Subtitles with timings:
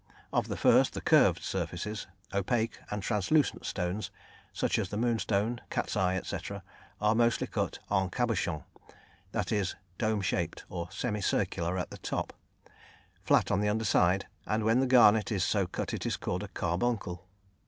[0.33, 4.09] Of the first, the curved surfaces, opaque and translucent stones,
[4.51, 6.63] such as the moonstone, cat's eye, etc.,
[6.99, 8.63] are mostly cut en cabochon,
[9.31, 12.33] that is, dome shaped or semi circular at the top,
[13.23, 16.47] flat on the underside, and when the garnet is so cut it is called a
[16.47, 17.27] carbuncle.